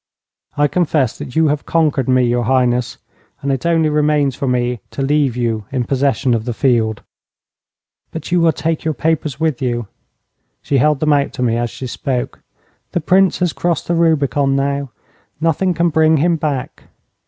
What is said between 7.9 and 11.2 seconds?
'But you will take your papers with you.' She held them